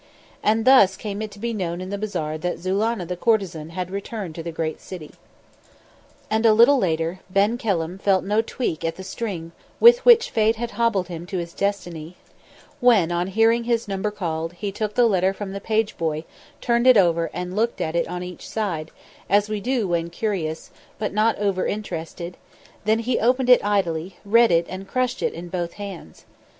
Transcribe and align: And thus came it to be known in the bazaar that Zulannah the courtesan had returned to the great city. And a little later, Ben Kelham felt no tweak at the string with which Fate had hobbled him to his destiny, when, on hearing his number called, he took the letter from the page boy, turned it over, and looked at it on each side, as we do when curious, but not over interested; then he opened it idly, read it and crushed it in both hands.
And 0.41 0.65
thus 0.65 0.97
came 0.97 1.21
it 1.21 1.29
to 1.29 1.37
be 1.37 1.53
known 1.53 1.79
in 1.79 1.91
the 1.91 1.97
bazaar 1.99 2.35
that 2.39 2.57
Zulannah 2.57 3.05
the 3.05 3.15
courtesan 3.15 3.69
had 3.69 3.91
returned 3.91 4.33
to 4.33 4.41
the 4.41 4.51
great 4.51 4.81
city. 4.81 5.11
And 6.27 6.43
a 6.43 6.55
little 6.55 6.79
later, 6.79 7.19
Ben 7.29 7.55
Kelham 7.55 7.99
felt 7.99 8.23
no 8.23 8.41
tweak 8.41 8.83
at 8.83 8.95
the 8.95 9.03
string 9.03 9.51
with 9.79 10.03
which 10.03 10.31
Fate 10.31 10.55
had 10.55 10.71
hobbled 10.71 11.07
him 11.07 11.27
to 11.27 11.37
his 11.37 11.53
destiny, 11.53 12.15
when, 12.79 13.11
on 13.11 13.27
hearing 13.27 13.65
his 13.65 13.87
number 13.87 14.09
called, 14.09 14.53
he 14.53 14.71
took 14.71 14.95
the 14.95 15.05
letter 15.05 15.35
from 15.35 15.53
the 15.53 15.61
page 15.61 15.95
boy, 15.99 16.23
turned 16.61 16.87
it 16.87 16.97
over, 16.97 17.29
and 17.31 17.55
looked 17.55 17.79
at 17.79 17.95
it 17.95 18.07
on 18.07 18.23
each 18.23 18.49
side, 18.49 18.89
as 19.29 19.49
we 19.49 19.61
do 19.61 19.87
when 19.87 20.09
curious, 20.09 20.71
but 20.97 21.13
not 21.13 21.37
over 21.37 21.67
interested; 21.67 22.37
then 22.85 22.97
he 22.97 23.19
opened 23.19 23.51
it 23.51 23.63
idly, 23.63 24.15
read 24.25 24.49
it 24.49 24.65
and 24.67 24.87
crushed 24.87 25.21
it 25.21 25.35
in 25.35 25.47
both 25.47 25.73
hands. 25.73 26.25